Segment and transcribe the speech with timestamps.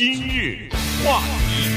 [0.00, 0.66] 今日
[1.04, 1.68] 话题，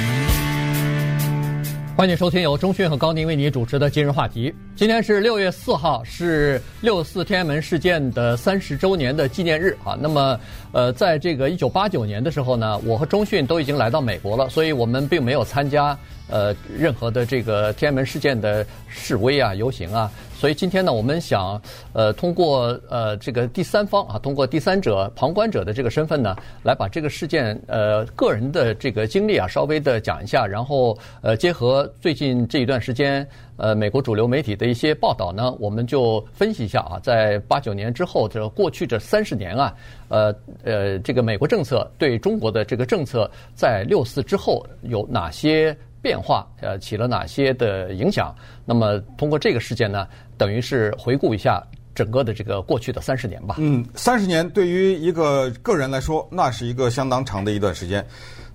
[1.93, 4.55] 欢迎收听由钟讯和高宁为你主持的今日话题。
[4.77, 9.97] 今天是六月四号，是六四天安门事件的三十周年的纪念日啊。
[9.99, 10.39] 那么，
[10.71, 15.99] 呃，在这个一九八九年的时候呢，我和钟讯都已经来到美国了，所以我们并没有参加
[16.29, 20.09] 呃任何的这个天安门事件的示威啊、游行啊。
[20.43, 21.61] 所以今天呢，我们想，
[21.93, 33.25] 呃，通过呃这个第三方啊，通过第三者、旁观者的这个身份呢，来把这个事件呃个人的这个经历啊，稍微的讲一下，然后呃结合最近这一段时间
[33.55, 39.73] 呃美国主流媒体的一些报道呢，我们就分析一下啊，在八九年之后这过去这三十年啊，
[40.09, 46.45] 呃呃这个美国政策对中国的这个政策在六四之后有哪些变化？
[46.59, 48.35] 呃，起了哪些的影响？
[48.65, 50.05] 那么通过这个事件呢，
[50.43, 51.63] 等于是回顾一下
[51.95, 53.55] 整个的这个过去的三十年吧。
[53.59, 58.03] 嗯，三十年对于一个个人来说，那是一个相当长的一段时间；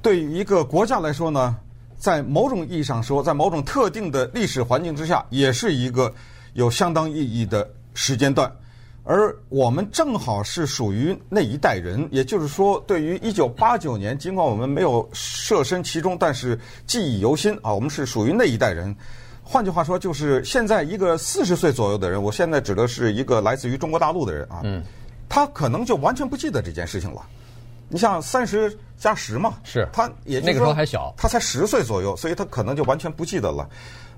[0.02, 1.56] 对于一个国家来说呢，
[1.96, 6.12] 在某种意义上说，在某种特定的历史环境之下，也是一个
[6.52, 8.52] 有相当意义的时间段。
[9.02, 18.94] 而我们正好是属于那一代人，也就是说，对于一九八九年，尽管我们没有设身其中，但是记忆犹新啊，我们是属于那一代人。
[19.50, 24.82] 换句话说，就是现在一个四十岁左右的人，我现在指的是一个来自于中国大陆的人啊，嗯，
[25.26, 27.22] 他可能就完全不记得这件事情了。
[27.88, 33.66] 你像三十加十嘛，是，他也那个时候还小，他才十岁左右，所以他可能就完全不记得了。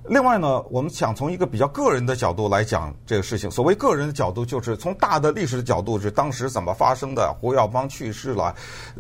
[0.08, 3.51] 另外呢，我们想从一个比较个人的角度来讲这个事情。
[3.51, 8.53] 所谓个人的角度，就是从大的历史的角度，是当时怎么发生的，胡耀邦去世了，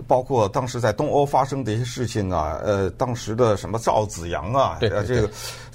[0.06, 5.30] 包括当时在东欧发生的一些事情啊，呃，当时的什么赵子阳啊，对对对这个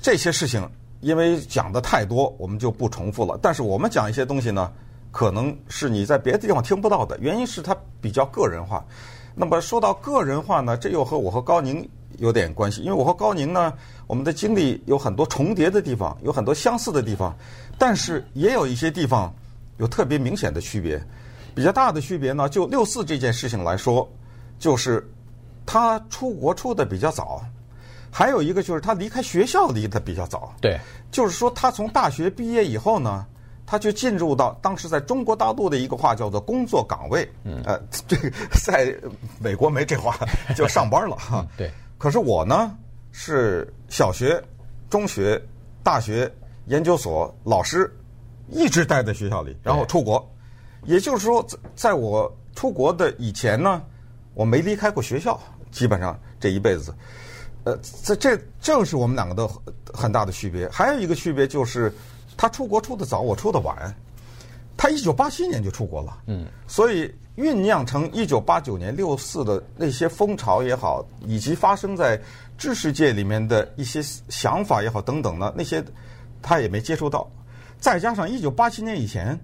[0.06, 0.70] 这些事情，
[1.02, 3.40] 因为讲的太多，我们就不重复了。
[3.42, 4.72] 但是我们讲一些东西呢，
[5.10, 8.86] 可能是你在别的地方听不到的，原因是它比较个人化。
[9.34, 11.90] 那么说到个人化呢，这又和我和高宁
[12.20, 13.74] 有点关系，因为我和高宁呢，
[14.06, 17.36] 我们的经历有很多重叠的地方，有很多相似的地方，
[17.80, 19.34] 但是也有一些地方
[19.78, 21.04] 有特别明显的区别。
[21.56, 24.08] 比较大的区别呢，就六四这件事情来说，
[24.60, 25.04] 就是
[25.66, 27.44] 他出国出的比较早，
[28.18, 30.56] 还有一个就是他离开学校离得比较早。
[30.62, 30.80] 对，
[31.12, 33.26] 就是说他从大学毕业以后呢，
[33.66, 37.30] 他就进入到当时在中国大陆的一个话叫做工作岗位。
[37.44, 37.78] 嗯，呃，
[38.08, 38.96] 这个在
[39.38, 40.18] 美国没这话，
[40.56, 41.46] 就上班了哈。
[41.58, 41.70] 对。
[41.98, 42.74] 可是我呢，
[43.12, 44.42] 是小学、
[44.90, 45.42] 中学、
[45.84, 46.32] 大学、
[46.68, 47.94] 研究所老师，
[48.50, 50.26] 一直待在学校里，然后出国。
[50.86, 53.82] 也就是说，在我出国的以前呢，
[54.34, 55.38] 我没离开过学校，
[55.70, 56.96] 基本上这一辈子。
[57.66, 59.50] 呃，这这正是我们两个的
[59.94, 60.70] 很大的区别。
[60.70, 61.94] 还有一个区别就是，
[62.38, 63.94] 他出国出得早，我出得晚。
[64.78, 67.14] 他一九八七年就出国了，嗯，所以。
[67.36, 72.18] 酝酿成一九八九年六四的那些风潮也好，以及发生在
[72.58, 75.84] 知识界里面的一些想法也好等等呢，那些
[76.42, 77.30] 他也没接触到。
[77.78, 79.38] 再加上一九八七年以前，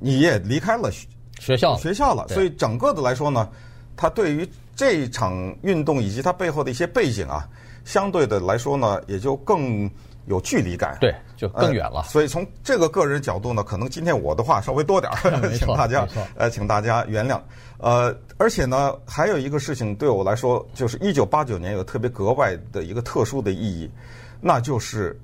[0.00, 0.90] 你也离开了
[1.38, 3.48] 学校学校了，所以整个的来说呢，
[3.96, 4.44] 他对于
[4.78, 7.46] 这场运动以及它背后的一些背景啊，
[7.84, 9.90] 相对的来说呢，也就更。
[10.28, 12.00] 有距离感，对，就更远了。
[12.00, 16.06] 呃，所以从这个个人角度呢，可能今天我的话稍微多点儿， 请大家
[16.36, 17.40] 呃，请大家原谅。
[17.78, 23.90] 呃，而且呢，还有一个事情对我来说，就是一九八九年有特别格外的一个特殊的意义，
[24.38, 25.18] 那就是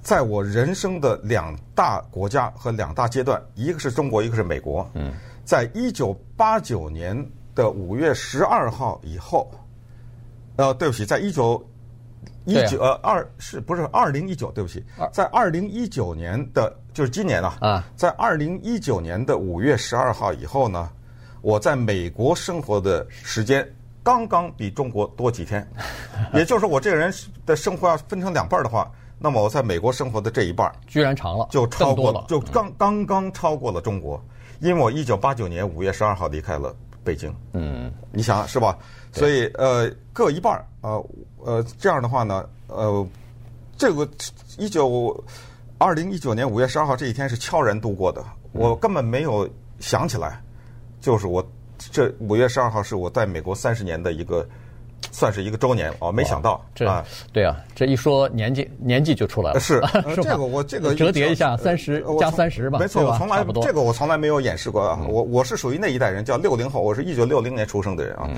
[0.00, 4.90] 在我人生的两大国家和两大阶段，一个是中国，一个是美国。
[4.94, 5.12] 嗯，
[5.44, 7.14] 在一九八九年
[7.58, 9.50] 的五月十二号以后，
[10.54, 11.60] 呃，对不起，在一九。
[12.44, 14.50] 一九呃二是不是二零一九？
[14.52, 14.82] 对不起，
[15.12, 20.88] 在二零一九年的就是今年啊，啊，在二零一九年的五月十二号以后呢，
[21.42, 23.66] 我在美国生活的时间
[24.02, 25.68] 刚刚比中国多几天，
[26.32, 27.12] 也就是说我这个人
[27.44, 34.18] 的生活要分成两半的话，那么我在美国生活的这一半居然长了，就超过了，就刚刚刚超过了中国，
[34.60, 36.74] 因为我一九八九年五月十二号离开了
[37.08, 38.76] 北京，嗯，你想是吧？
[39.12, 41.02] 所以呃各一半儿呃。
[41.40, 43.06] 呃，这样的话呢，呃，
[43.76, 44.06] 这个
[44.58, 45.16] 一九
[45.78, 48.22] 二零一九年五月十二号这一天是悄然度过的，
[48.52, 50.42] 我根本没有想起来，
[51.00, 51.40] 就是我
[51.78, 54.46] 这五月十二号是我在美国三十年的一个，
[55.10, 59.82] 算是一个周年哦，没想到这啊，对啊，这一说年纪年纪就出来了，是，
[60.14, 68.28] 是这个我这个折叠一下三十加三十吧，没错，我从来这个我从来没有演示过啊，我我是属于那一代人，叫六零后，我是一九六零年出生的人啊，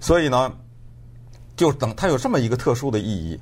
[0.00, 0.52] 所以呢。
[1.56, 3.38] 就等它有这么一个特殊的意义，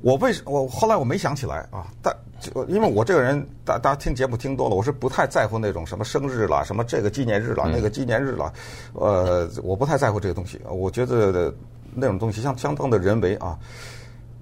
[0.00, 1.86] 我为什我后来我没想起来啊？
[2.00, 8.50] 但就因为我这个人，大大家听节目听多了，我是不太在乎那种什么生日啦、什么这个纪念日啦、那个纪念日啦，
[8.94, 10.58] 呃，我不太在乎这个东西。
[10.70, 11.52] 我觉得
[11.94, 13.58] 那种东西，相相当的人为啊。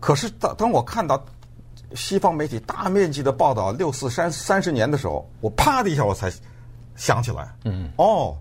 [0.00, 1.23] 可是当当我看到
[1.95, 6.31] 西方媒体大面积的报道六四三三十年的时候，我啪的一下我才
[6.95, 8.37] 想起来，嗯，哦，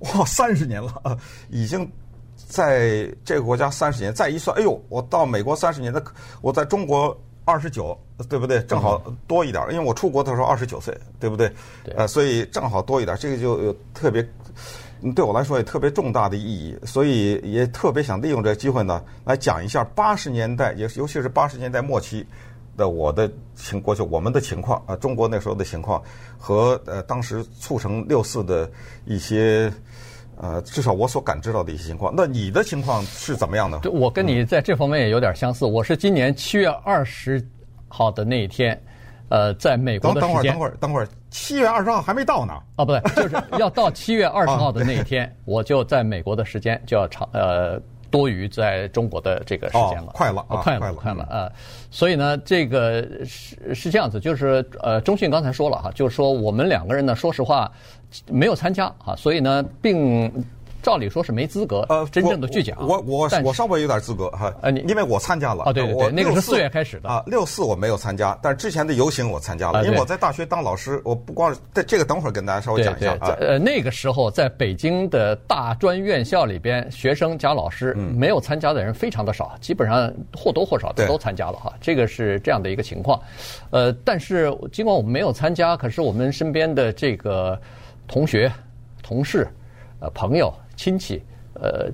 [0.00, 1.16] 哇，三十年了，啊，
[1.50, 1.90] 已经
[2.36, 6.02] 在这个国家三十年，再一算，哎呦，我到美国三十年的，
[6.40, 7.14] 我在中国
[7.44, 7.98] 二十九，
[8.28, 8.62] 对不对？
[8.64, 11.52] 正好多一点，因为我出国的时候二十九岁，对不对？
[11.84, 14.26] 对，呃，所以正好多一点，这个就有特别。
[15.12, 22.26] 对我来说也特别重大的意义，所以也特别想利用这个机会呢，来讲一下八十年代，也尤其是八十年代末期
[22.76, 26.02] 的我的情，过去我们的情况啊，中国那时候的情况
[26.38, 28.70] 和呃当时促成六四的
[29.04, 29.70] 一些
[30.36, 32.12] 呃，至少我所感知到的一些情况。
[32.16, 33.78] 那你的情况是怎么样的？
[33.80, 35.64] 对，我跟你在这方面也有点相似。
[35.64, 37.46] 我是今年七月二十
[37.88, 38.80] 号的那一天。
[39.28, 42.54] 呃，在美国的时间，等会儿，等会儿，七月二十号还没到呢。
[42.76, 47.80] 哦，不对，就是要到七月二十号的那一天， 我就在美国的时间就要长呃
[48.10, 50.12] 多于在中国的这个时间了。
[50.14, 51.50] 快了，快了，快了啊！
[51.90, 57.70] 所以呢，这个是是这样子，就是呃，中信刚才说了哈，就是说我们两个人呢，说实话
[58.28, 60.30] 没有参加啊，所以呢，并。
[60.84, 62.76] 照理说是没资格，呃，真正的去讲。
[62.86, 73.34] 我我我稍微有点资格哈，呃，你因为我参加了啊，对对对，那个是四月开始的啊，六四我没有参加，但是之前的游行我参加了，因为我在大学当老师，我不光在这个等会儿跟大家稍微讲一下啊。
[73.40, 83.18] 呃，那个时候在北京的大专院校里边，学生加老师没有参加的人非常的少，基本上或多或少的都参加了哈，这个是这样的一个情况。
[83.70, 87.58] 呃，但是尽管我们没有参加，可是我们身边的这个
[88.06, 88.52] 同学、
[89.02, 89.48] 同事、
[90.00, 90.52] 呃朋友。
[90.76, 91.22] 亲戚，
[91.54, 91.90] 呃，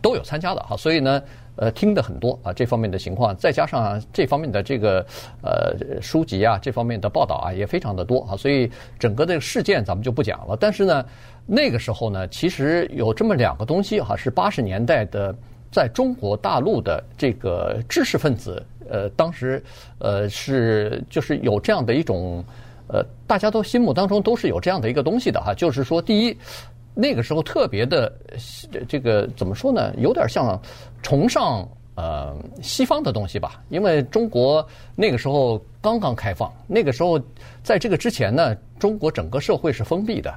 [0.00, 1.22] 都有参加的哈，所以呢，
[1.56, 5.04] 呃，听的很多啊，这方面的情况，再加上这方面的这个
[5.42, 10.56] 呃书籍啊，这方面的报道啊，也非常的多啊，所以整个这个事件咱们就不讲了。
[10.58, 11.04] 但是呢，
[11.46, 15.34] 那个时候呢，其实有这么两个东西哈，是八十年代的
[15.72, 19.62] 在中国大陆的这个知识分子，呃，当时
[19.98, 22.44] 呃是就是有这样的一种
[22.86, 26.38] 呃，大家都心目当中都是有这样的一个东西的哈，就是说第一。
[26.94, 28.12] 那个时候特别的，
[28.88, 29.94] 这个怎么说呢？
[29.96, 30.60] 有点像
[31.02, 33.62] 崇尚呃西方的东西吧。
[33.68, 34.66] 因为中国
[34.96, 37.20] 那个时候刚刚开放，那个时候
[37.62, 40.34] 在这个之前呢，中国整个社会是封闭的。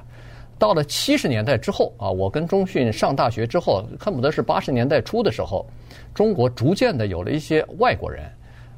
[0.56, 5.66] 到了七十年代之后啊，我跟中讯上大学之后，恨不得是八十年代初的时候，
[6.14, 8.30] 中国逐渐的有了一些外国人。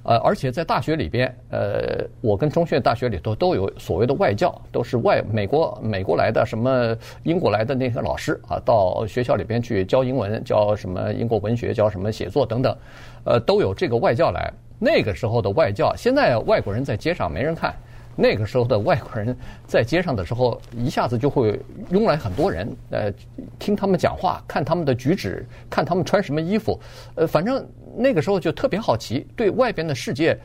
[0.07, 12.77] 呃，而且在大学里边，呃，我跟中讯大学里头都有所谓的外教，都是外美国美国来的，什么英国来的那些老师啊，到学校里边去教英文，教什么英国文学，教什么写作等等，
[13.25, 14.53] 呃，都有这个外教来。
[14.79, 17.75] 那个时候的外教，现在外国人在街上没人看。
[18.19, 19.37] 那个时候的外国人
[19.67, 21.61] 在街上的时候，一下子就会
[21.91, 23.13] 拥来很多人，呃，
[23.59, 26.81] 听他们讲话，看他们的举止，看他们穿什么衣服，
[27.15, 27.63] 呃，反正
[27.97, 30.39] 那个时候就特别好奇，对外边的世界，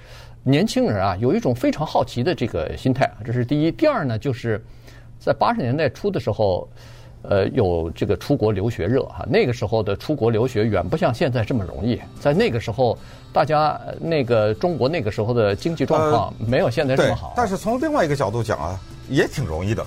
[0.43, 3.71] 年轻人啊有一种非常好奇的这个心态，这是第一。
[3.71, 4.63] 第二呢，就是
[5.19, 6.67] 在八十年代初的时候。
[7.23, 12.01] 呃，有这个出国留学热哈，那个时候的出国留学远不像现在这么容易。
[12.19, 12.97] 在那个时候，
[13.31, 17.35] 大家那个中国那个时候的经济状况没有现在这么好。
[17.37, 19.85] 但是从另外一个角度讲啊，也挺容易的。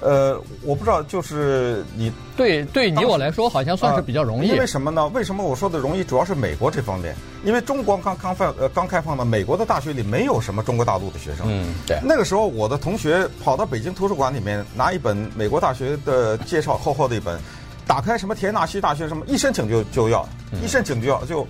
[0.00, 4.48] 呃，我不知道，就是你对对你我来说，好像算是比较容易。
[4.48, 5.06] 因为什么呢？
[5.08, 6.02] 为什么我说的容易？
[6.02, 7.14] 主要是美国这方面，
[7.44, 11.44] 因为中国刚刚放呃刚开放的，美国的大学里没有什么中国大陆的学生。
[11.46, 11.98] 嗯，对。
[12.02, 17.38] 那个时候，我的同学跑到北京图书馆里面拿一本美国大学的介绍，厚厚的一本，
[17.86, 20.26] 打开什么田纳西大学什么，一申请就就要，
[20.64, 21.46] 一申请就要，就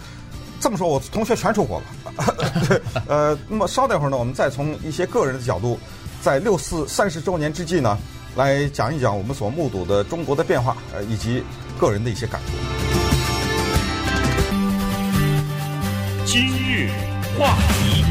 [0.59, 2.35] 这么说，我同学全出国了。
[2.69, 5.79] 对， 呃，那么稍等会儿呢，我们再从一些个人的角度，
[6.21, 7.97] 在六四三十周年之际呢。
[8.37, 11.43] 来讲一讲我们所目睹的中国的变化，呃，以及
[11.81, 12.53] 个人的一些感触。
[16.25, 16.91] 今日
[17.37, 18.05] 话题，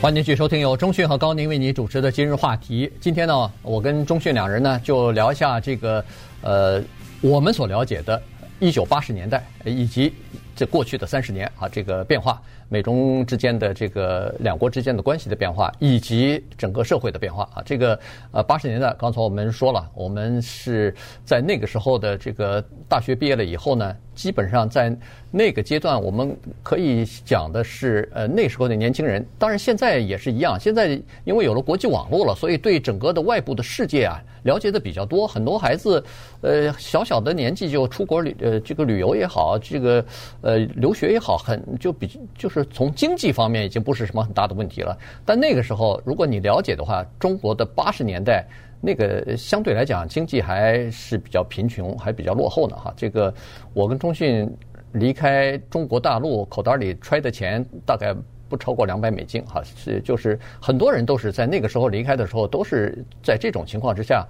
[0.00, 2.88] 欢迎继续收听由中讯和高宁为你主持的今日话题。
[3.00, 6.04] 今天呢，我跟中讯两人呢就聊一下这个
[6.40, 6.80] 呃，
[7.20, 8.22] 我们所了解的
[8.60, 10.14] 1980年代以及
[10.54, 12.40] 这过去的三十年啊，这个变化。
[12.68, 17.98] 美中之间的这个两国之间的关系的变化，以及整个社会的变化啊，这个
[18.30, 20.94] 呃八十年代，刚才我们说了，我们是
[21.24, 24.94] 在那个时候的这个大学毕业了以后呢，基本上在
[25.30, 36.02] 那个阶段，我们可以讲的是呃那时候的年轻人，当然现在也是一样，现在因为有了国际网络了，所以对整个的外部的世界啊了解的比较多，很多孩子
[36.40, 40.04] 呃小小的年纪就出国旅呃这个旅游也好，这个
[40.40, 42.58] 呃留学也好，很就比就是。
[42.70, 48.44] 从经济方面已经不是什么很大的问题了，但那个时候，如果你了解的话，中国的八十年代
[48.80, 52.92] 那个相对来讲经济还是比较贫穷，还比较落后的哈。
[52.96, 53.32] 这个
[53.74, 54.48] 我跟中迅
[54.92, 58.14] 离开中国大陆，口袋里揣的钱大概
[58.48, 59.62] 不超过两百美金哈。
[59.64, 64.26] 是就是很多人都是在那个时候离开的时候，都是在这种情况之下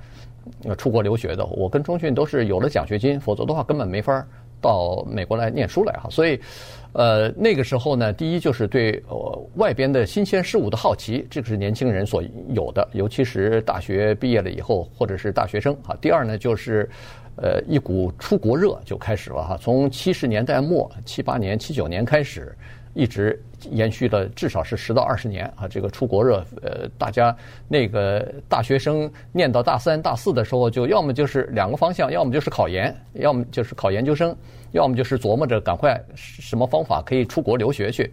[0.76, 1.45] 出国留学的。
[1.45, 4.26] 我跟中迅都是有了奖学金，否则的话根本没法
[4.61, 6.09] 到美国来念书来哈。
[6.11, 6.41] 所以。
[6.95, 15.95] 呃，那个时候呢，第一就是对呃外边的新鲜事物的好奇，这个是年轻人所有的，尤其是大学毕业了以后或者是大学生啊。
[16.00, 16.88] 第二呢，就是
[17.37, 22.57] 呃一股出国热就开始了哈，从七十年代末七八年、七九年开始，
[22.99, 23.40] 一直
[23.71, 25.69] 延续了至少是十到二十年啊。
[25.69, 27.35] 这个出国热，呃，大家
[27.69, 34.37] 那个大学生念到大三、大四的时候，就要么就是两个方向，要么就是考研，要么就是考研究生。
[34.73, 38.12] 要么就是琢磨着赶快什么方法可以出国留学去，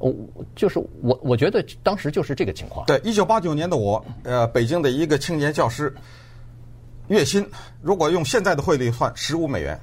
[0.00, 0.12] 我
[0.56, 2.84] 就是我我觉得当时就是这个情况。
[2.86, 5.94] 对，一九八九年的我，呃，北京的一个青年教师，
[7.06, 7.48] 月薪
[7.80, 9.78] 如果用现在的汇率换十五美元，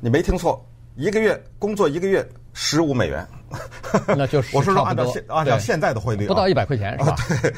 [0.00, 3.26] 你没听错，一个月工作一个月十五美元，
[4.16, 7.16] 那就是我说说按照现按照现在的汇率，不到一百块钱是吧？
[7.42, 7.54] 对，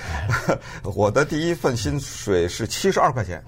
[0.95, 3.43] 我的第一份薪水是七十二块钱。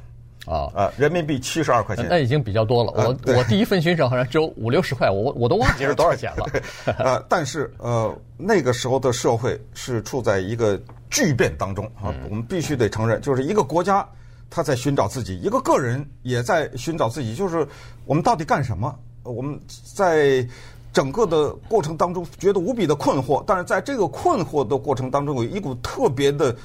[0.46, 0.92] 啊啊！
[0.98, 2.92] 人民币七十二块钱，那已经比较多了。
[2.92, 6.46] 我我第一份薪水好像只有五六十块，我我都忘记是多少钱了。
[6.98, 14.06] 呃，但是呃，那个时候的社会是处在一个巨变当中啊，我们必须得承认，就是一个国家
[14.50, 17.66] 他在寻找自己，一个个人也在寻找自己，就是
[18.04, 18.94] 我们到底干什么？
[19.22, 19.58] 我们
[19.94, 20.46] 在
[20.94, 26.56] 整个的过程当中觉得无比的困惑，但是在这个困惑的过程当中，有一股特别的。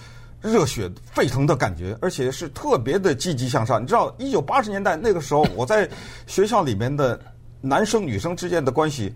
[0.42, 3.84] 热血沸腾的感觉，而且是特别的积极向上。
[3.84, 5.86] 你知道，一九八十年代那个时候，我在
[6.28, 7.20] 学校里面的
[7.60, 9.14] 男生女生之间的关系，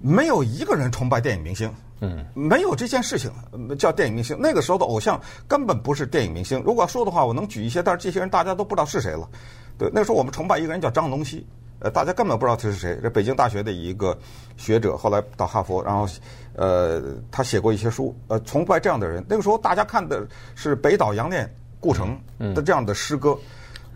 [0.00, 3.30] 没有一个人崇拜电影明星，嗯，没有这件事情
[3.78, 4.34] 叫电影明星。
[4.40, 6.58] 那个时候的偶像根本不是电影明星。
[6.64, 9.28] 如果要说的话，我能举一些，但是这些人大家都不知道是谁了。
[9.76, 11.46] 对，那个时候我们崇拜一个人叫张农曦。
[11.82, 14.16] 呃，大家根本不知道他是谁，这北京大学的一个
[14.56, 16.06] 学者，后来到哈佛，然后，
[16.54, 19.24] 呃，他写过一些书，呃，崇拜这样的人。
[19.28, 22.16] 那个时候大家看的是北岛洋恋顾城
[22.54, 23.36] 的这样的诗歌。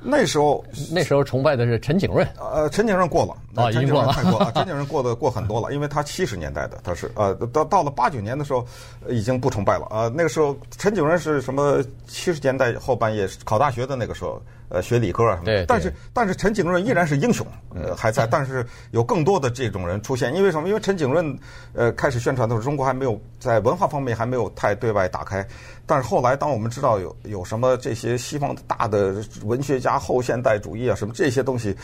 [0.09, 0.63] 那时候，
[0.93, 2.25] 那时候崇拜的是陈景润。
[2.39, 4.13] 呃，陈景润过了，啊，已经过了。
[4.55, 8.65] 陈景润过的过很多了，因为他七十年代的，他是呃，到到了八九年的时候，
[9.09, 9.87] 已经不崇拜了。
[9.91, 11.83] 呃，那个时候陈景润是什么？
[12.07, 15.45] 七十年代后半夜考大学的那个时候，呃，学理科啊什么。
[15.45, 15.65] 对。
[15.67, 18.27] 但是但是陈景润依然是英雄，呃，还在。
[18.27, 20.69] 但是有更多的这种人出现，因为什么？
[20.69, 21.39] 因为陈景润
[21.73, 25.47] 呃开始宣传的时候，中国还没有在文化方面还没有太对外打开。
[25.87, 31.77] 但是后来，当我们知道有有什么这些西方的大的文学家、后现代主义啊什么这些东西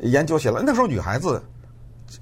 [0.00, 1.42] 研究起来，那时候女孩子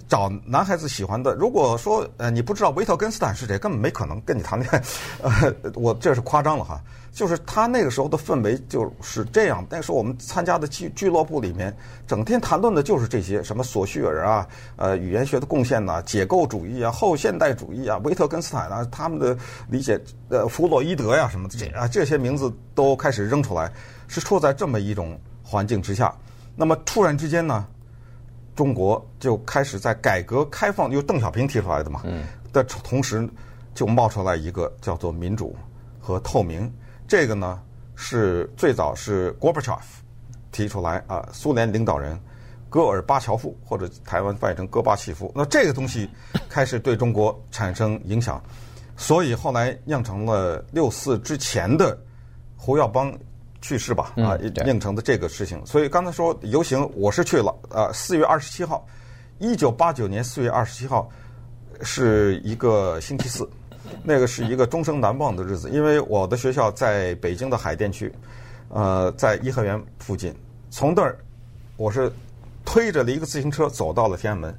[0.08, 4.82] 找男孩子喜欢的，如果说呃你不知道维特根斯坦是谁，根本没可能跟你谈恋爱。
[5.22, 6.80] 呃，我这是夸张了哈。
[7.12, 9.66] 就是他那个时候的氛围就是这样。
[9.68, 19.36] 那时候我们参加的俱俱乐部里面，整天谈论的就是这些什么索绪尔啊，呃，语言学的贡献呐，解构主义啊，后现代主义啊，维特根斯坦啊，他们的
[19.68, 23.72] 理解，呃，弗洛伊德呀、什么这啊这些名字都开始扔出来，
[24.06, 26.14] 是处在这么一种环境之下。
[26.54, 27.66] 那么突然之间呢，
[28.54, 32.24] 中国就开始在改革开放，由邓小平提出来的嘛，嗯。
[32.52, 33.28] 的同时
[33.74, 35.54] 就冒出来一个叫做民主
[36.00, 36.72] 和透明。
[37.06, 37.60] 这个呢
[37.94, 40.02] 是最早是戈巴乔夫
[40.50, 42.18] 提出来啊，苏联领导人
[42.68, 46.08] 戈尔巴乔夫或者台湾翻译成戈巴契夫，那这个东西
[46.48, 48.42] 开始对中国产生影响，
[48.96, 51.96] 所以后来酿成了六四之前的
[52.56, 53.12] 胡耀邦
[53.60, 55.64] 去世吧啊，酿成的这个事情。
[55.64, 58.86] 所以刚才说游行我是去了啊，四月二十七号，
[59.38, 61.10] 一九八九年四月二十七号
[61.82, 63.48] 是一个星期四。
[64.04, 68.12] 那个是一个终生难忘的日子，因为我的学校在北京的海淀区，
[68.68, 70.32] 呃，在颐和园附近。
[70.70, 71.18] 从那儿，
[71.76, 72.12] 我是
[72.64, 74.54] 推着了一个自行车走到了天安门。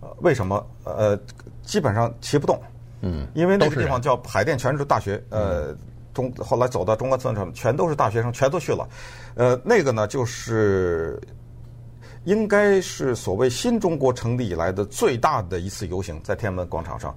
[0.00, 0.64] 呃，为什么？
[0.84, 1.18] 呃，
[1.64, 2.60] 基本上骑不动。
[3.00, 3.26] 嗯。
[3.34, 5.20] 因为那个地方叫海淀，全日制大学。
[5.30, 5.74] 呃，
[6.16, 8.88] 中后来走到中关村上，全都是大学生，全都去了。
[9.34, 11.20] 呃，那个呢，就是。
[12.26, 17.14] 应该是所谓新中国成立以来的最大的一次游行，在天安门广场上。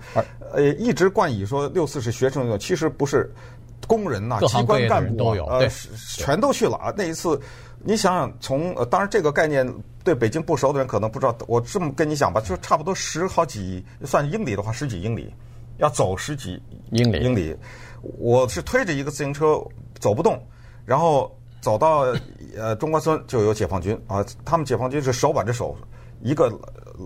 [0.53, 3.27] 呃，一直冠以说六四是学生用，其实不是，
[3.88, 5.68] 工人呐、啊，机关干部啊，呃，
[6.15, 6.94] 全都去了啊。
[6.96, 7.41] 那一次，
[7.84, 9.68] 你想想，从呃，当然这个概念
[10.03, 11.36] 对北京不熟的人可能不知道。
[11.48, 15.34] 我这么跟你讲吧，就差不多十好几，算英里的话，十几英里，
[15.77, 17.18] 要走十几英里。
[17.24, 17.58] 英里，
[18.01, 19.62] 我是推着一个自行车
[20.00, 20.41] 走不动，
[20.86, 21.36] 然后。
[21.62, 22.06] 走到
[22.56, 25.75] 呃中关村就有解放军啊，他们解放军是手挽着手，
[26.22, 26.50] 一个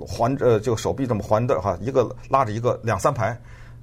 [0.07, 3.35] 环着就手臂这么环的哈，一个拉着一个两三排，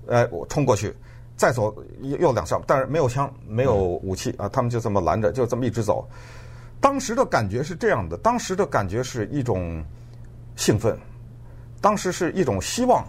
[0.07, 0.95] 呃，我冲过去，
[1.37, 6.09] 再走又两下，但是没有枪，没有武器啊，他们就这么拦着，就这么一直走。
[6.81, 9.85] 当时的感觉是这样的，当时的感觉是一种
[10.55, 10.97] 兴奋，
[11.81, 13.05] 当时是一种希望，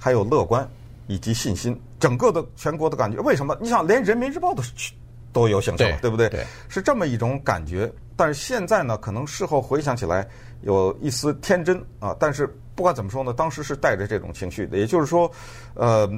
[0.00, 0.68] 还有乐观
[1.06, 1.80] 以及信心。
[2.04, 3.56] 整个的全国的感觉，为什么？
[3.60, 4.62] 你想，连《人民日报》都
[5.32, 6.28] 都有形成了，对不对？
[6.28, 7.90] 对，是这么一种感觉。
[8.16, 10.28] 但是现在呢，可能事后回想起来
[10.60, 12.14] 有一丝天真啊。
[12.20, 14.76] 但是不管怎么说呢，当时是带着这种情绪的。
[14.76, 15.30] 也就是说，
[15.74, 16.08] 呃。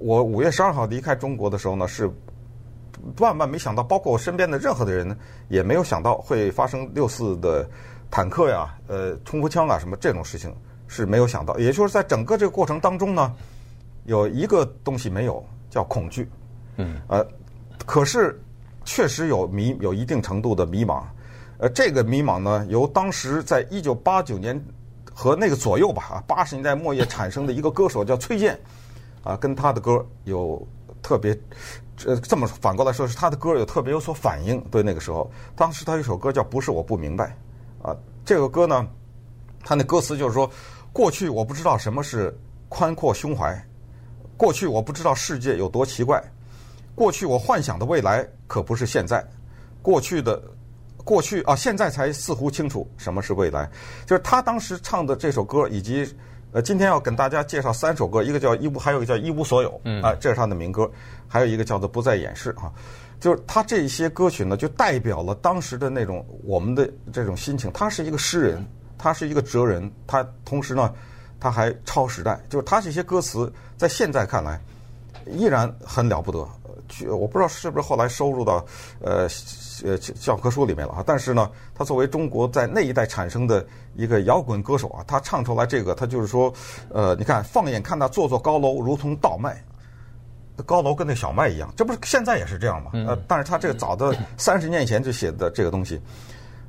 [0.00, 2.08] 我五月十二号离开中国的时候呢，是
[3.18, 5.18] 万万没想到，包括我身边的任何的人
[5.48, 7.68] 也没有想到会发生六四的
[8.08, 10.54] 坦克呀、呃冲锋枪啊什么这种事情
[10.86, 11.58] 是没有想到。
[11.58, 13.34] 也就是在整个这个过程当中呢，
[14.08, 16.28] 有一个东西没有，叫恐惧。
[16.76, 17.00] 嗯。
[17.08, 17.24] 呃，
[17.86, 18.40] 可是
[18.84, 21.02] 确实有迷，有一定程度的迷茫。
[21.58, 24.58] 呃，这个迷茫呢，由当时在一九八九年
[25.12, 28.58] 和那个左右吧，啊，八十年代末叶产生的一个歌手叫崔健。
[29.24, 30.66] 啊，跟他的歌有
[31.02, 31.38] 特别，
[32.06, 34.58] 呃，这么反过来说，是他的歌有特别有所反应。
[34.70, 37.36] 对那个时候，当时他有一首歌叫《不是我不明白》，
[37.86, 38.88] 啊，这个歌呢，
[39.64, 40.48] 他那歌词就是说，
[40.92, 42.34] 过去我不知道什么是
[42.70, 43.52] 宽阔胸怀，
[44.38, 46.22] 过去我不知道世界有多奇怪，
[46.94, 49.22] 过去我幻想的未来可不是现在，
[49.82, 50.42] 过去的
[51.04, 53.70] 过去啊，现在才似乎清楚什么是未来。
[54.06, 56.10] 就是他当时唱的这首歌以及。
[56.50, 60.90] 呃，今天要跟大家介绍三首歌，一个叫《一无》，还有一个叫《一无所有》，啊，这是他的民歌，
[61.28, 62.72] 还有一个叫做《不再掩饰》啊，
[63.20, 67.70] 就是他这些歌曲呢，就代表了当时的那种我们的这种心情。
[67.72, 68.66] 他是一个诗人，
[68.96, 70.90] 他是一个哲人，他同时呢，
[71.40, 74.60] 他还超时代，就是他这些歌词在现在看来
[75.26, 76.46] 依然很了不得。
[77.10, 78.64] 我不知道是不是后来收入到
[79.00, 79.28] 呃。
[79.84, 83.64] 呃，教科书里面了啊，但是呢，他作为中国在那一代产生的
[83.94, 86.52] 一个摇滚歌手啊，他唱出来这个，他就是说，
[86.88, 89.62] 呃，你看，放眼看那座座高楼如同稻麦，
[90.66, 92.90] 高楼跟那小麦一样，这不是现在也是这样吗？
[92.92, 96.00] 呃，但是他这个早的三十年前就写的这个东西，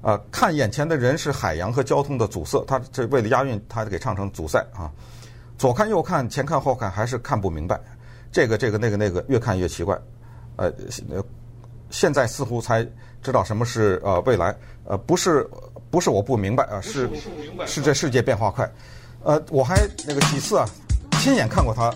[0.02, 4.92] 呃，看眼前的人是海洋和交通的阻塞，他这为了押韵，他给唱成阻塞啊，
[5.58, 7.80] 左看右看，前看后看，还是看不明白，
[8.32, 9.98] 这个这个那个那个，越看越奇怪，
[10.56, 10.72] 呃。
[11.92, 12.88] 现在似乎才
[13.24, 15.50] 知道什么是呃未来，呃不是
[15.90, 17.10] 不是我不明白啊，是
[17.66, 18.72] 是这世界变化快，
[19.24, 20.70] 呃我还那个几次啊
[21.14, 21.92] 亲眼看过他，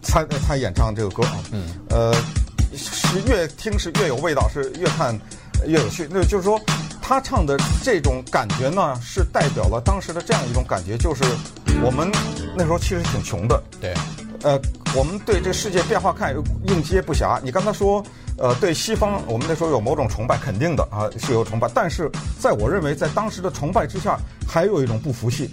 [0.00, 2.14] 他他演唱这个歌啊，嗯，呃
[2.72, 5.12] 是越听是越有味道，是越看
[5.66, 6.06] 越有趣。
[6.08, 6.56] 那就是说
[7.06, 11.22] 他唱的这种感觉呢，是代表了当时的这样一种感觉，就是
[11.80, 12.10] 我们
[12.56, 13.94] 那时候其实挺穷的，对，
[14.42, 14.60] 呃
[14.92, 17.40] 我们对这世界变化看应接不暇。
[17.42, 18.04] 你刚才说。
[18.38, 21.66] 呃，对西方，我们那时候有某种崇拜，肯定的啊，是有崇拜。
[21.72, 25.50] 但是，在我认为，在当时的崇拜之下，还有一种不服气，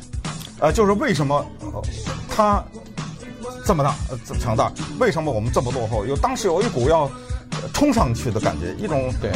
[0.60, 1.46] 呃，就是为什么
[2.30, 2.62] 他
[3.66, 6.06] 这么大，呃这么强大，为什么我们这么落后？
[6.06, 7.10] 有当时有一股要
[7.74, 9.32] 冲上去的感觉，一种对，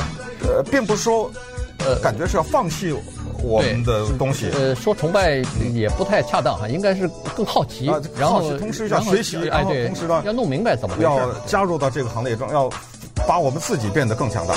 [0.45, 1.31] 呃，并不是说
[1.79, 2.93] 呃，感觉是要放弃
[3.41, 4.49] 我们的东西。
[4.53, 5.41] 呃，说崇拜
[5.73, 12.69] 也不太恰当哈，应该是更好奇，啊、然后同时要学习，然后同时呢，要弄明白怎么回事，要加入到这个行列中，要。
[13.27, 14.53] 把我们自己变得更强大。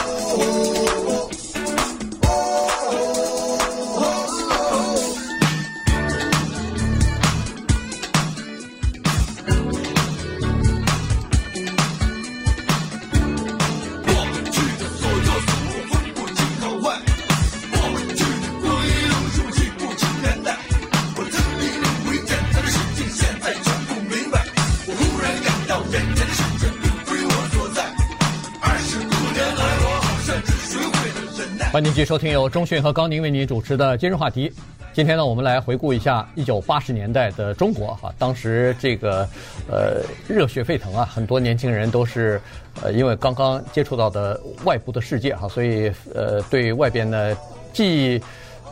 [32.00, 34.50] 继续收听由中讯和高宁为您主持的今日话题。
[34.94, 38.10] 今天呢，我们来回顾一下一九八十年代的中国哈。
[38.18, 39.28] 当时这个
[39.70, 42.40] 呃热血沸腾啊，很多年轻人都是
[42.82, 47.36] 呃因为刚刚接触到的外部的世界哈，所以呃对外边呢
[47.70, 48.18] 既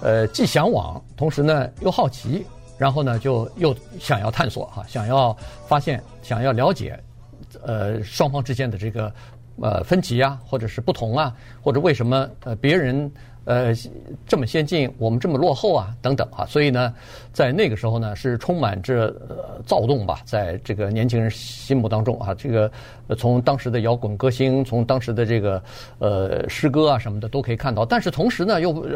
[0.01, 2.47] 呃既向往，同时呢又好奇，
[2.79, 5.37] 然后呢就又想要探索哈，想要
[5.67, 6.99] 发现，想要了解
[7.62, 9.12] 呃双方之间的这个。
[9.61, 13.11] 呃，分歧啊，或者是不同啊，或者为什么呃别人
[13.44, 13.73] 呃
[14.27, 16.94] 这么先进，我们这么落后啊，等等啊，所以呢，
[17.33, 22.71] 在那个时候呢，是充满着呃躁动吧，在这个年轻人心目当中啊，这个
[23.16, 25.62] 从当时的摇滚歌星，从当时的这个
[25.99, 28.87] 呃诗歌啊什么的都可以看到，但是同时呢，又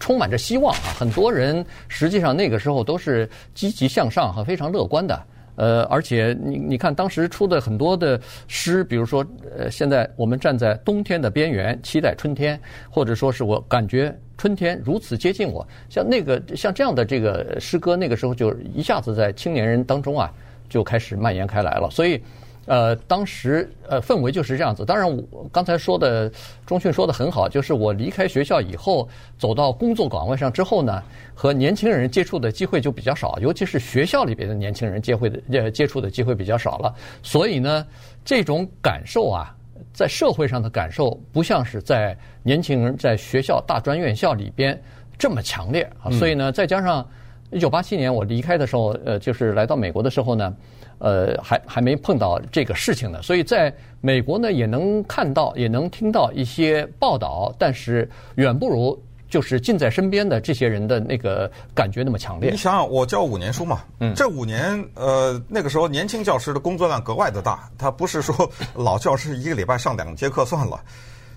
[0.00, 5.22] 充满着希望啊，很多人实际上那个时候都是积极向上和非常乐观的。
[5.58, 9.26] 呃，而且你你看，当时出的很多的诗，比如说，
[9.58, 20.32] 呃，现在我们站在冬天的边缘，期待春天，或者说是我感觉春天如此接近我，像那个像这样的这个诗歌，那个时候就一下子在青年人当中啊，
[20.68, 21.90] 就开始蔓延开来了。
[21.90, 22.22] 所以，
[22.68, 24.84] 呃，当时呃氛围就是这样子。
[24.84, 26.30] 当然，我刚才说的
[26.66, 31.02] 钟迅说的很好，就是我离开学校以后，走到工作岗位上之后呢，
[31.34, 36.94] 和年轻人接触的机会就比较少，尤其是学校里边的年轻人接会的呃接触的机会比较少了。
[37.22, 37.86] 所以呢，
[38.22, 39.54] 这种感受啊，
[39.94, 44.78] 在社会上的感受，不像是在年轻人在学校大专院校里边
[45.18, 46.10] 这么强烈啊。
[46.10, 47.04] 所以呢，再加上。
[47.50, 50.54] 一九八七年我离开的时候，呃，就是来到美国的时候呢，
[50.98, 62.50] 呃，还还没碰到这个事情呢，所以在美国呢也能看到，也能听到一些报道，但是远不如就是近在身边的这些人的那个感觉那么强烈。
[62.50, 70.80] 你想想，我教五年书嘛，嗯，这五年，呃，那个时候年轻教师的工作量格外的大，他不是说老教师一个礼拜上两节课算了，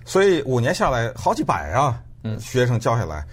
[0.05, 3.25] 所以五年下来好几百啊，嗯，学生教下来。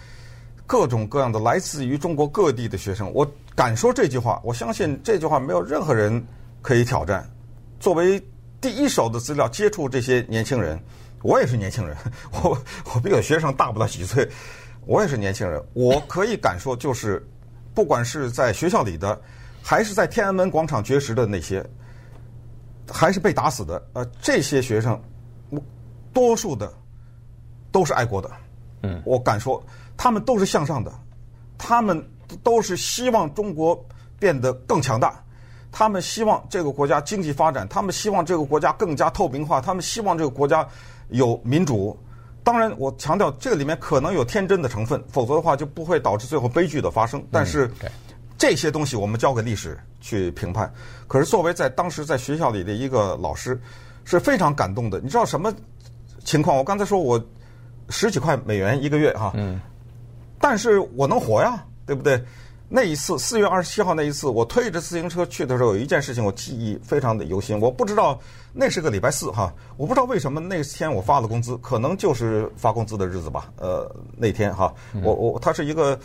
[0.69, 3.27] 各种各样的来自于中国各地的学生，我
[3.57, 6.23] 敢说这句话，我相信这句话没有任何人
[6.61, 7.27] 可以挑战。
[7.81, 8.23] 作为
[8.61, 10.79] 第一手的资料接触这些年轻人，
[11.23, 11.97] 我也是年轻人，
[12.45, 12.51] 我
[12.93, 14.29] 我比我学生大不了几岁，
[14.85, 17.27] 我也是年轻人，我可以敢说，就是
[17.73, 19.19] 不管是在学校里的，
[19.63, 21.65] 还是在天安门广场绝食的那些，
[22.93, 25.03] 还是被打死的，呃，这些学生，
[26.13, 26.71] 多数的
[27.73, 28.31] 都是爱国的，
[28.83, 29.65] 嗯，我敢说。
[29.99, 30.91] 他们都是向上的，
[31.59, 32.03] 他们
[32.43, 33.85] 都是希望中国
[34.19, 35.23] 变得更强大，
[35.73, 40.67] 他们希望这个国家经济发展，他们希望这个国家更加透明化，他们希望这个国家
[41.09, 41.99] 有民主。
[42.45, 47.23] 当然，我强调这个里面可能有天真的成分，否则的话就不会导致最后悲剧的发生。
[47.31, 47.71] 但是
[48.39, 50.73] 这些东西我们交给历史去评判。
[51.09, 53.61] 可是作为在当时在学校里的一个老师，
[54.05, 55.01] 是非常感动的。
[55.01, 55.53] 你知道什么
[56.25, 56.57] 情况？
[56.57, 57.23] 我刚才说我
[57.91, 59.33] 十几块美元一个月哈。
[59.35, 59.61] 嗯。
[60.41, 62.23] 但是我能活呀，对不对？
[62.71, 67.59] 那一次四月二十七号那一次，我推着自行车去的时候，有一件事情我记忆非常的犹新。
[67.59, 68.21] 我不知道
[68.53, 73.51] 那是个礼拜四哈，我不知道为什么那天我发了工资，可能就是发工资的日子吧。
[73.57, 74.71] 呃，那天哈，
[75.03, 75.99] 我我它是一个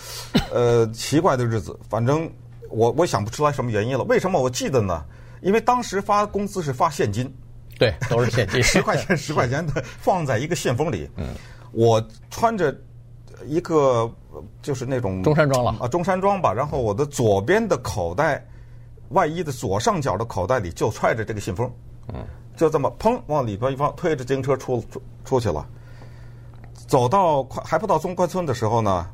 [0.53, 2.31] 呃奇怪的日子，反正
[2.69, 4.03] 我我想不出来什么原因了。
[4.05, 5.03] 为什么我记得呢？
[5.41, 7.29] 因为当时发工资是发现金，
[7.77, 11.09] 对，都是现金， 十块钱十块钱的放在一个信封里。
[11.17, 11.27] 嗯，
[11.73, 12.73] 我穿着。
[13.45, 14.09] 一个
[14.61, 16.53] 就是那种中山装了啊，中山装吧。
[16.53, 18.45] 然后我的左边的口袋，
[19.09, 21.71] 外衣的左上角的口袋里就揣着这个信封，
[22.13, 25.65] 嗯，就这么砰往里边一放，推着自行车出出出去了。
[26.87, 29.07] 走到快还不到中关村的时候呢，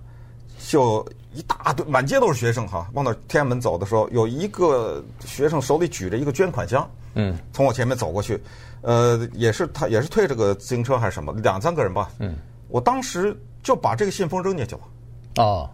[0.68, 8.42] 就一大堆满街都是学生哈，往那天安门走的时候，有一个学生手里举着一个捐款箱，嗯，从我前面走过去，
[8.82, 12.36] 呃，也是他也是推着个自行车还是什么，两三个人吧，嗯，
[12.70, 13.38] 我当时。
[13.62, 14.82] 就把这个信封扔进去了，
[15.40, 15.70] 哦，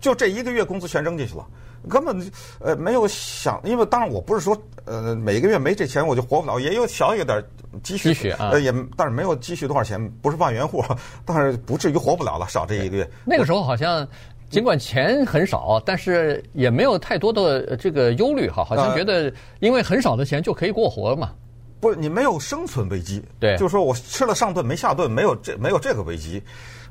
[0.00, 1.46] 就这一个月工资全扔进去了，
[1.88, 7.44] 根本呃没有想，因为当然我不是说呃每个月没这钱我就活不了，也有小有点
[7.82, 10.82] 积蓄，积蓄啊，呃也但是没有积蓄多少钱，不是万元户，
[11.24, 13.08] 但是不至于活不了了，少这一个月。
[13.24, 14.06] 那个时候好像
[14.50, 21.32] 尽管钱很少，但是也没有太多的这个忧虑哈，好像觉得因为很少的钱就可以过活嘛。
[21.80, 26.40] 不是你没有生存危机，对，就是说我吃了上顿没下顿，没有这没有这个危机。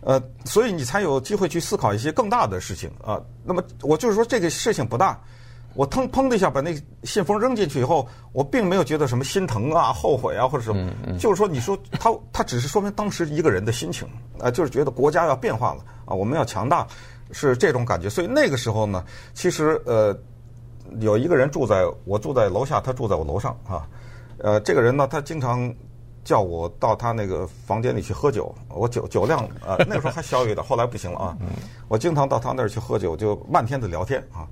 [0.02, 3.22] 呃，所以你才有机会去思考一些更大的事情啊。
[3.44, 5.20] 那么我就是说，这个事情不大。
[5.74, 10.92] 我腾砰的一下把那个信封扔进去以后，我并没有觉得什么心疼啊、后悔啊或者什么。
[11.18, 14.06] 就是说，你说他他只是说明当时一个人的心情
[14.38, 16.86] 啊，就是觉得国家要变化了啊，我们要强大，
[17.32, 18.10] 是这种感觉。
[18.10, 20.14] 所以那个时候呢，其实呃，
[21.00, 23.88] 有一个人住在我住在楼下，他住在我楼上啊。
[24.40, 25.74] 呃，这个人呢，他经常。
[26.24, 31.38] 叫我到他那个房间里去喝酒，我酒酒量啊， 那个时候还小一点，后来不行了啊。
[31.88, 34.48] 我经常到他那儿去喝酒，就漫天的聊天啊。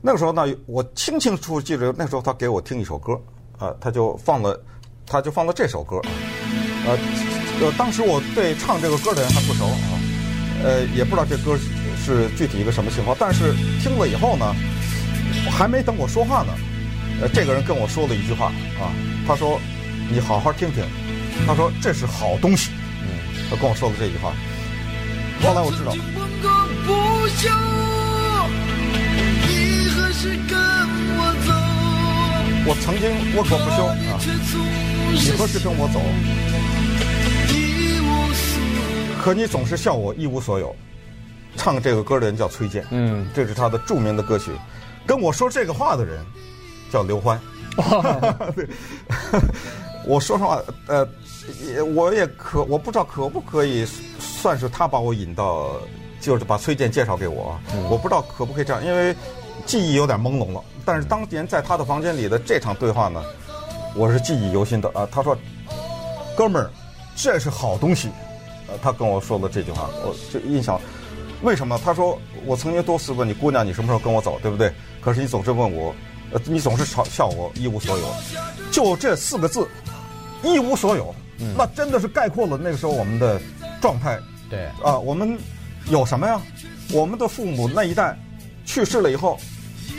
[0.00, 3.12] 那个时候呢，我清清楚楚记得，那时候他给我听一首歌
[3.58, 4.60] 啊，他就放了，
[5.06, 6.00] 他就放了这首歌。
[6.84, 6.98] 呃
[7.60, 10.00] 呃，当时我对唱这个歌的人还不熟啊，
[10.64, 11.56] 呃，也不知道这歌
[11.96, 14.52] 是具体一个什么情况，但是听了以后呢，
[15.48, 16.52] 还没等我说话呢，
[17.20, 18.46] 呃，这个人跟我说了一句话
[18.80, 18.90] 啊，
[19.24, 19.60] 他说
[20.10, 20.84] ：“你好好听听。”
[21.46, 22.70] 他说：“这是好东西。”
[23.02, 23.08] 嗯，
[23.50, 24.32] 他跟我说了这句话。
[25.42, 25.92] 后来我知道，
[32.64, 33.92] 我曾经温过不休啊！
[35.12, 36.00] 你何时跟我走？
[39.22, 40.74] 可你总是笑我一无所有。
[41.56, 44.52] 唱这个歌的人叫崔健，嗯，这是他的著名的歌曲。
[45.06, 46.24] 跟我说这个话的人
[46.90, 47.38] 叫刘欢。
[48.54, 48.66] 对，
[50.06, 51.06] 我说实话，呃。
[51.66, 53.84] 也我也可我不知道可不可以
[54.20, 55.72] 算是他把我引到，
[56.20, 59.12] 就是把崔健介绍给我，嗯、我不知道可不可以这样，因为
[59.66, 60.62] 记忆有点朦胧了。
[60.84, 63.20] 但是当年在他的房间里的这场对话呢，
[63.96, 65.04] 我是记忆犹新的啊。
[65.10, 65.36] 他说
[66.38, 66.70] ：“哥们儿，
[67.16, 68.08] 这是好东西。”
[68.70, 70.80] 呃，他跟我说了这句话，我就印象。
[71.42, 71.76] 为什么？
[71.84, 74.72] 他说：“我曾经多次问你姑娘，你什么时候跟我走，对不对？
[75.00, 75.92] 可是你总是问我，
[76.30, 78.06] 呃，你总是嘲笑我一无所有。
[78.70, 79.68] 就这四个字，
[80.42, 83.40] 一无所有，嗯、那真的是概括了那个时候我们的
[83.80, 84.18] 状态。
[84.50, 85.38] 对啊，我们
[85.88, 86.40] 有什么呀？
[86.92, 88.18] 我们的父母那一代
[88.64, 89.38] 去世了以后，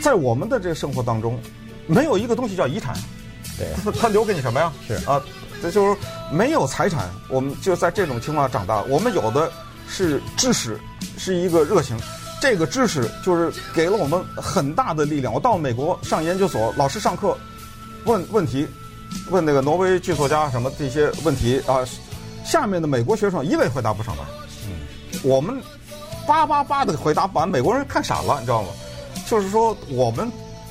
[0.00, 1.38] 在我们的这个生活当中，
[1.86, 2.94] 没有一个东西叫遗产。
[3.58, 4.72] 对，他他留给你什么呀？
[4.86, 5.22] 是啊，
[5.60, 5.96] 这就是
[6.32, 7.10] 没有财产。
[7.28, 9.50] 我们就在这种情况下长大，我们有的。”
[9.86, 10.80] 是知识，
[11.18, 11.94] 是一个热情，
[12.40, 15.32] 这个知识就是给了我们很大的力量。
[15.32, 17.36] 我到美国上研究所，老师上课
[18.06, 18.66] 问问题，
[19.30, 21.80] 问那个挪威剧作家什么这些问题啊，
[22.44, 24.22] 下面的美国学生一位回答不上来。
[24.66, 25.60] 嗯，我们
[26.26, 28.68] 叭叭叭的回答，把美国人看傻了，你知道吗？
[29.28, 30.30] 就是说我们。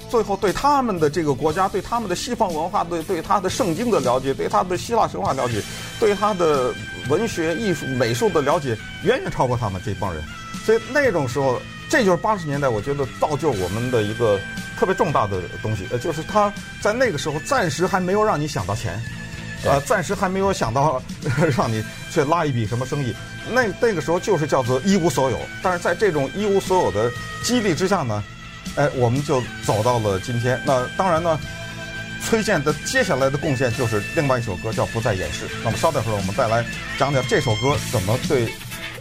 [0.10, 5.60] 最后，对他们的这个国家，对他们的西方文化，对对他的圣经的了解，对他的希腊神话了解，
[6.00, 6.72] 对他的
[7.10, 10.24] 文学、艺术、美术的了解，远远超过他们这帮人。
[10.64, 11.60] 所以那种时候，
[11.94, 14.40] 这就是八十年代，我觉得造就我们的一个
[14.80, 16.52] 特别重大的东西，呃，就是他
[16.82, 19.00] 在那个时候暂时还没有让你想到钱，
[19.64, 21.00] 呃，暂时还没有想到
[21.56, 23.14] 让你去拉一笔什么生意。
[23.52, 25.38] 那那个时候就是叫做一无所有。
[25.62, 27.12] 但是在这种一无所有的
[27.44, 28.24] 激励之下呢，
[28.76, 30.60] 哎，我们就走到了今天。
[30.66, 31.40] 那当然呢，
[32.24, 35.46] 崔健的接下来的贡献就是另外一首歌，叫《不再掩饰》。
[35.64, 36.66] 那么稍等会儿，我们再来
[36.98, 38.52] 讲讲这首歌怎么对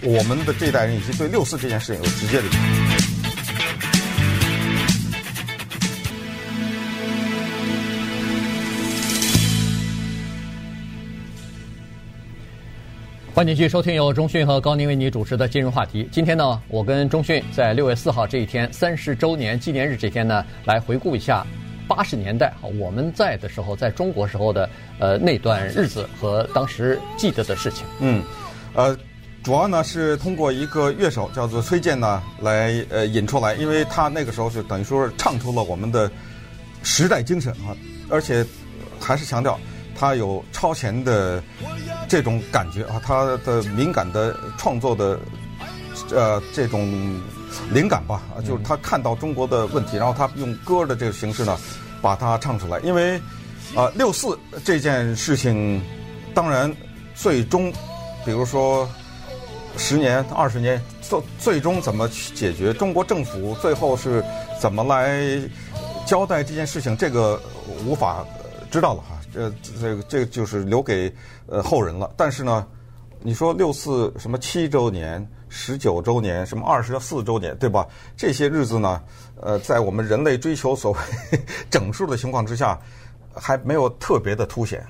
[0.03, 2.82] 我们的这代人以及对六四这件事情有直接的影响。
[13.35, 16.07] 欢迎继续收听由中讯和高宁为你主持的今日话题。
[16.13, 21.43] 今天呢，我跟中讯在六月四号这一天三十周年纪念日这天呢，来回顾一下
[21.89, 24.69] 八十年代我们在的时候，在中国时候的
[24.99, 27.87] 呃那段日子和当时记得的事情。
[28.01, 28.23] 嗯，
[28.75, 28.95] 呃，
[29.43, 36.11] 主要呢是通过一个乐手叫做崔健呢来呃引出来，因为他那个时候是等于说是唱出了我们的
[36.83, 37.73] 时代精神啊，
[38.11, 38.45] 而且
[39.01, 39.59] 还是强调。
[40.03, 41.41] 他有超前的
[42.09, 45.17] 这种感觉啊，他的敏感的创作的
[46.11, 47.21] 呃这种
[47.71, 51.57] 灵感吧，啊，就是他看到中国的问题，然后他用歌的这个形式呢，
[52.01, 52.81] 把它唱出来。
[52.81, 53.17] 因为
[53.77, 55.81] 啊，六四这件事情，
[56.35, 56.75] 当然
[57.15, 57.73] 最终，
[58.25, 58.91] 比如说
[59.77, 62.75] 十年、二十年，最最终怎么去解决？
[62.75, 64.21] 中国政府最后是
[64.61, 65.41] 怎么来
[66.05, 66.97] 交代这件事情？
[66.97, 67.41] 这个
[67.87, 68.27] 无法
[68.69, 69.22] 知道了哈。
[69.33, 71.13] 这这个这个就是留给
[71.47, 72.13] 呃后人了。
[72.17, 72.67] 但是呢，
[73.21, 77.87] 你说六四什么七周年、十九周年、什么二十四周年，对吧？
[78.17, 79.03] 这些日子呢，
[79.41, 80.99] 呃，在我们人类追求所谓
[81.71, 82.79] 整数的情况之下，
[83.35, 84.87] 还没有特别的凸显。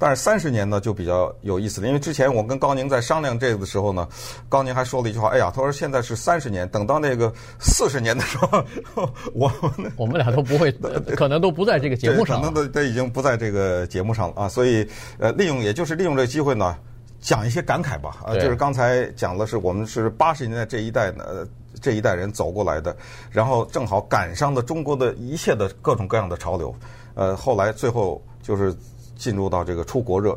[0.00, 4.08] 但是三十年呢就比较有意思了，因为之前我跟高宁在商量这个的时候呢，
[4.48, 8.64] 高宁还说了一句话：“哎呀，他说现在是三十年，等到那个四十年的时候，
[9.34, 9.52] 我
[9.96, 10.72] 我们俩都不会，
[11.14, 14.48] 可能都不在这个节目上，可能都都已经不在这个节目上了啊。
[14.48, 16.74] 所以呃，利用也就是利用这个机会呢，
[17.20, 21.46] 讲一些感慨吧啊，就是刚才讲的是我们是八十年代这一代呢
[21.78, 22.96] 这一代人走过来的，
[23.30, 26.74] 然后正好赶上了中国的一切的各种各样的潮流，
[27.14, 28.74] 呃，后来最后就是。
[29.20, 30.34] 进入到这个出国热，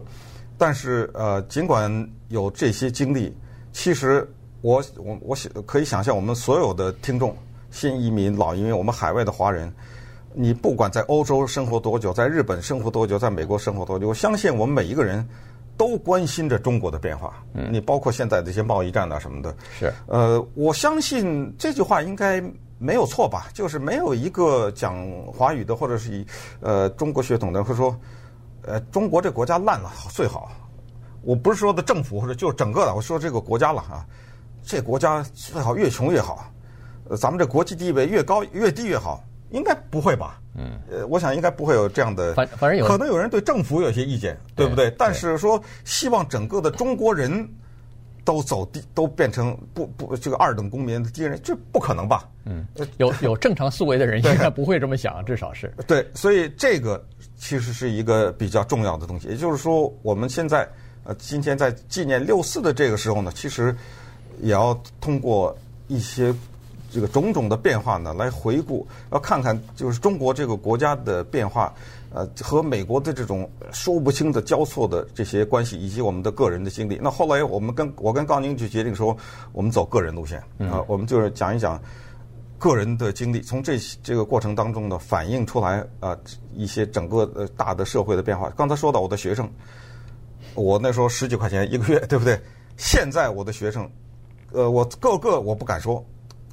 [0.57, 1.89] 但是呃，尽管
[2.27, 3.33] 有这些经历，
[3.71, 7.33] 其实我我我想可以想象，我们所有的听众，
[7.71, 9.73] 新移民、老移民，我们海外的华人，
[10.33, 15.25] 你不管在欧洲生活多久，在日本生活多久，在美国生活多久，我相信我们每一个人
[15.77, 17.41] 都关心着中国的变化。
[17.53, 22.43] 嗯，你包括现在这些贸易战啊什么的，是呃，我相信这句话应该
[22.79, 23.47] 没有错吧？
[23.53, 26.25] 就是没有一个讲华语的或者是以
[26.59, 27.97] 呃中国血统的会说。
[28.65, 30.51] 呃，中国这国家烂了最好，
[31.21, 34.05] 我不是说的政府或者就是整个的，我说这个国家了啊，
[34.63, 36.49] 这国家最好越穷越好，
[37.09, 40.39] 呃，咱们这国际地位越高越低越好，应该不会吧？
[40.55, 42.85] 嗯，呃，我想应该不会有这样的，反反正有。
[42.87, 44.89] 可能有人对政府有些意见，对不对？
[44.89, 47.49] 对，但是说希望整个的中国人
[48.23, 52.29] 都走低，都变成不不这个二等公民的敌人，这不可能吧？
[52.45, 52.65] 嗯，
[52.97, 57.03] 有有正常思维的人应该不会这么想，至少是对，所以这个。
[57.35, 60.65] 其实是一个比较重要的东西，也就是说，我们现在
[61.03, 63.75] 呃，今天在纪念六四的这个时候呢，其实
[64.39, 65.53] 也要通过
[65.89, 66.33] 一些
[66.89, 71.73] 这个种种的变化呢，来回顾，要看看就是中国这个国家的变化，
[72.13, 76.99] 呃，和美国的这种说不清的交错的这些关系，以及我们的个人的经历。
[77.01, 79.17] 那后来我们跟我跟高宁就决定说，
[79.51, 81.81] 我们走个人路线啊，我们就是讲一讲。
[82.59, 86.17] 个人的经历，从这这个过程当中呢，反映出来啊
[86.53, 88.49] 一些整个呃大的社会的变化。
[88.51, 89.51] 刚才说到我的学生，
[90.55, 92.39] 我那时候十几块钱一个月，对不对？
[92.77, 93.91] 现在我的学生，
[94.53, 96.01] 呃，我个个我不敢说，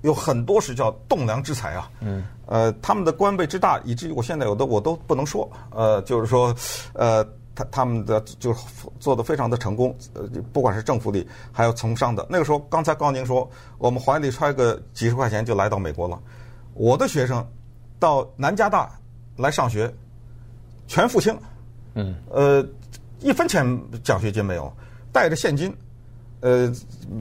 [0.03, 1.91] 有很多是叫栋梁之才啊。
[2.01, 2.25] 嗯。
[2.47, 5.51] 呃，他们的官位之大，以至于我现在有的我都不能说。
[5.71, 6.55] 呃，就是说，
[6.95, 7.27] 呃。
[7.53, 8.55] 他他们的就
[9.01, 12.25] 做的非常的成功，呃，不管是政府里还有从商的。
[12.31, 16.19] 那个时候，刚才高宁说，我们怀里揣个几十块钱就来到美国了。
[16.75, 17.45] 我的学生
[17.99, 18.89] 到南加大
[19.37, 19.93] 来上学，
[20.87, 21.37] 全付清，
[21.95, 22.65] 嗯，呃，
[23.19, 23.67] 一分钱
[24.05, 24.73] 奖学金没有，
[25.13, 25.77] 带着现金，
[26.41, 26.73] 呃，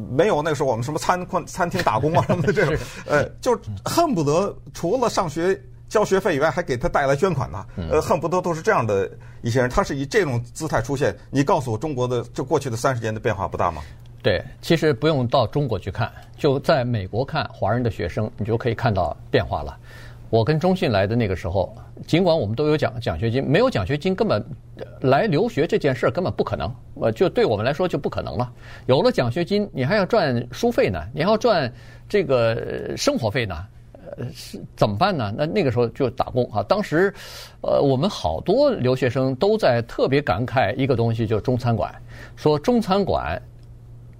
[0.10, 5.60] 没有那个时候我们什么餐馆、餐厅打工啊什么的这种，呃，就恨不得除了上学。
[5.90, 7.66] 交学费以外，还给他带来捐款呢。
[7.90, 9.10] 呃，恨不得都是这样的
[9.42, 9.68] 一些人。
[9.68, 11.18] 他是以这种姿态出现。
[11.32, 13.82] 你告诉我，中国的这过去的三十年的变化不大吗？
[14.22, 19.76] 对，其实不用到中国去看，就在美国看华人的学生，你就可以看到变化了。
[20.30, 24.44] 我跟中信来的那个时候，尽管我们都有奖奖学金，没有奖学金根本
[25.02, 26.74] 来留学这件事根本不可能。
[27.02, 28.52] 呃，就对我们来说就不可能了。
[28.86, 31.72] 有了奖学金，你还要赚书费呢，你还要赚
[32.08, 33.56] 这个生活费呢。
[34.18, 35.32] 呃是怎么办呢？
[35.38, 36.64] 那那个时候就打工啊。
[36.64, 37.14] 当时，
[37.62, 41.94] 呃，我们好多留学生都在特别感慨一个东西，就是中餐馆。
[42.36, 43.40] 说中餐馆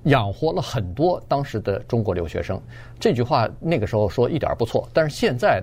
[0.04, 2.62] 养活了很多当时的中国留学生。
[3.00, 5.62] 这句话那个时候说一点不错，但是现在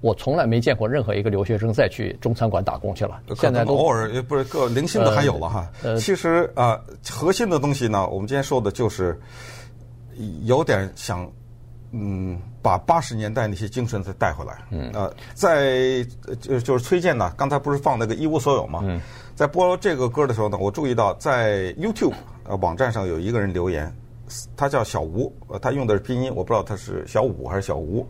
[0.00, 3.20] 我从来没见过任何一个留学生再去中餐馆打工去了。
[3.36, 5.70] 现在都偶尔也不是个零星的还有了哈。
[5.82, 9.18] 呃，其实啊，呃，核心的东西呢，我们今天说的就是
[10.44, 11.30] 有点想。
[11.92, 14.58] 嗯，把八十年代那些精神再带回来。
[14.70, 16.04] 嗯，呃，在
[16.40, 18.80] 就就是崔健呢，刚才不是放那个一无所有吗？
[18.82, 19.00] 嗯，
[19.36, 22.12] 在播这个歌的时候呢，我注意到在 YouTube
[22.44, 23.90] 呃网站上有一个人留言，
[24.56, 28.06] 他叫小吴，呃，他用的是拼音，我不知道他是小五还是小吴。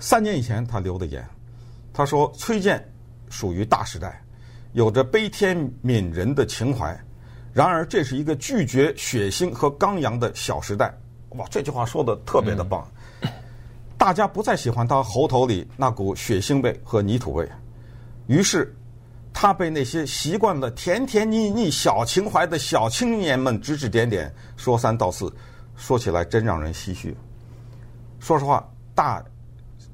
[0.00, 1.24] 三年以前他留的言，
[1.92, 2.84] 他说崔健
[3.28, 4.20] 属于大时代，
[4.72, 6.98] 有着悲天悯人的情怀，
[7.52, 10.92] 然而这是一个拒绝血腥和刚阳的小时代。
[11.36, 12.84] 哇，这句话说的特别的棒。
[13.22, 13.30] 嗯
[14.00, 17.46] 大家不再喜欢他喉头里那股血腥味和泥土味，
[18.28, 18.74] 于是
[19.30, 25.30] 他被那些习惯了甜甜腻腻小情怀的小青年们指指点点，说三道四，
[25.76, 27.14] 说起来真让人唏嘘。
[28.20, 29.22] 说实话，大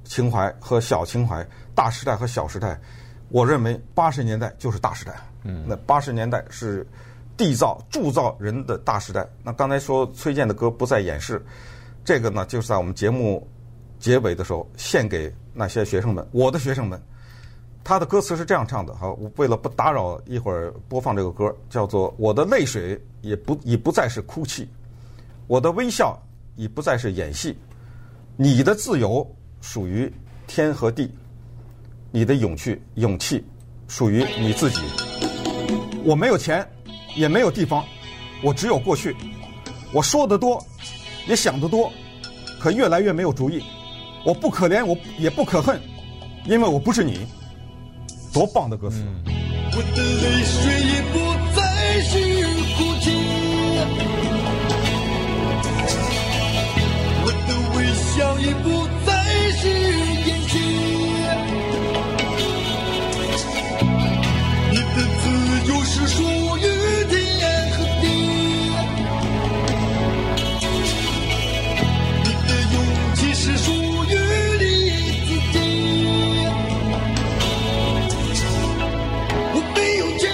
[0.06, 2.80] 情怀和小情怀，大时代和小时代，
[3.28, 5.14] 我认为八十年代就是大时代。
[5.44, 6.86] 嗯，那八十年代是
[7.36, 9.26] 缔造铸造人的大时代。
[9.42, 11.44] 那刚才说崔健的歌不再掩饰，
[12.04, 13.46] 这个呢，就是在我们节目。
[13.98, 17.00] 结尾的时候，献给那些学生们，我的学生们。
[17.82, 24.68] 他的歌词是这样唱的，哈，我为了不打扰，一会儿播放这个歌，叫做“我的泪水也不已不再是哭泣，
[25.46, 26.14] 我的微笑
[26.56, 27.56] 已不再是演戏，
[28.36, 29.26] 你的自由
[29.68, 30.10] 属于
[30.46, 31.10] 天和地，
[32.12, 33.44] 你的勇气勇气
[33.88, 34.80] 属于你自己。
[36.04, 36.64] 我没有钱，
[37.16, 37.84] 也没有地方，
[38.44, 39.16] 我只有过去。
[39.92, 40.64] 我说得多，
[41.26, 41.92] 也想得多，
[42.60, 43.60] 可越来越没有主意。”
[44.24, 45.80] 我不可怜，我也不可恨，
[46.44, 47.26] 因为我不是你。
[48.32, 49.04] 多棒的歌词！
[49.24, 51.18] 我的泪水已不
[51.56, 52.18] 再是
[65.68, 66.22] 又是属
[66.58, 66.60] 于
[67.08, 67.14] 天
[67.72, 68.04] 和地。
[72.22, 72.74] 你的勇
[73.16, 74.12] 气是属于
[74.60, 74.64] 你
[75.26, 75.54] 自己。
[79.54, 80.24] 我没有家，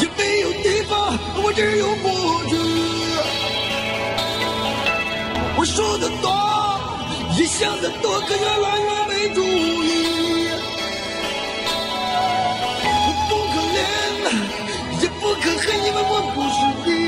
[0.00, 0.90] 也没有地方，
[1.42, 2.04] 我只有不
[2.48, 2.52] 知。
[5.56, 6.26] 我说的多，
[7.38, 9.40] 也想的多，可越来越没主
[9.84, 10.11] 意。
[16.02, 17.01] água do juízo.